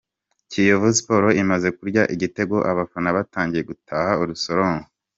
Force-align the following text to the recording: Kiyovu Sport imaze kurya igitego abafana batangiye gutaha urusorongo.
Kiyovu 0.49 0.89
Sport 0.97 1.35
imaze 1.43 1.67
kurya 1.77 2.03
igitego 2.15 2.55
abafana 2.71 3.09
batangiye 3.17 3.61
gutaha 3.69 4.11
urusorongo. 4.23 4.85